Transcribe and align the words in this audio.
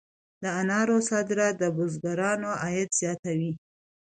د 0.43 0.43
انارو 0.61 0.97
صادرات 1.09 1.53
د 1.61 1.63
بزګرانو 1.75 2.49
عاید 2.61 2.89
زیاتوي. 2.99 3.51